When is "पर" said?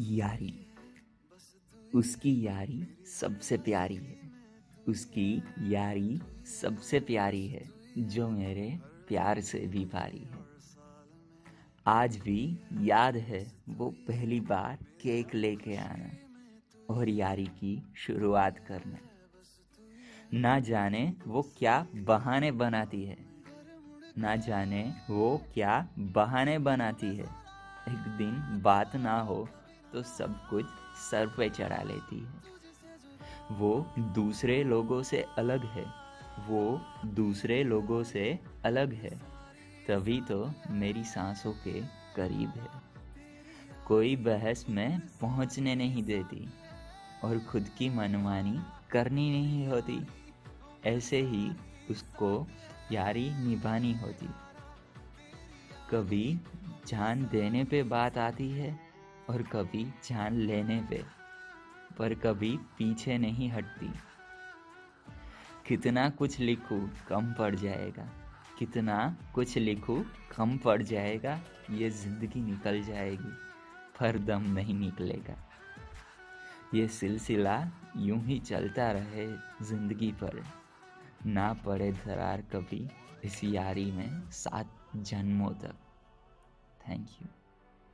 61.98-62.14, 74.00-74.18, 80.12-80.42